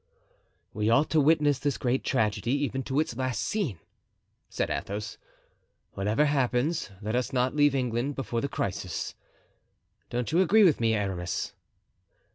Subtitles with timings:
[0.73, 3.77] "We ought to witness this great tragedy even to its last scene,"
[4.49, 5.19] said Athos.
[5.93, 9.13] "Whatever happens, let us not leave England before the crisis.
[10.09, 11.53] Don't you agree with me, Aramis?"